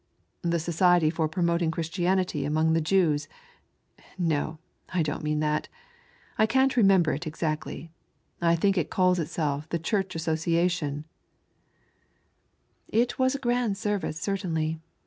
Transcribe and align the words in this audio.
"The 0.41 0.57
Society 0.57 1.11
for 1.11 1.27
Promoting 1.27 1.69
Christianity 1.69 2.43
among 2.43 2.73
the 2.73 2.81
Jews— 2.81 3.27
no, 4.17 4.57
I 4.91 5.03
don't 5.03 5.21
mean 5.21 5.41
that, 5.41 5.67
I 6.39 6.47
can't 6.47 6.75
remember 6.75 7.13
it 7.13 7.27
exactly, 7.27 7.91
I 8.41 8.55
think 8.55 8.79
it 8.79 8.89
calls 8.89 9.19
itself 9.19 9.69
the 9.69 9.77
Church 9.77 10.15
Associa 10.15 10.67
tion," 10.71 11.05
It 12.87 13.19
was 13.19 13.35
a 13.35 13.37
grand 13.37 13.77
service 13.77 14.19
certainly. 14.19 14.79